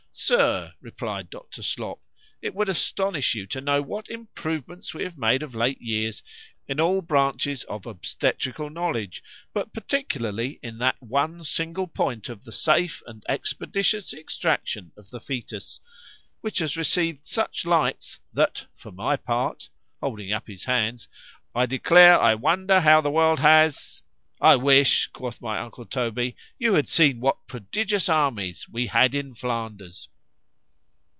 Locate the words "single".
11.43-11.87